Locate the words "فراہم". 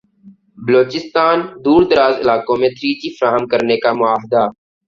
3.17-3.43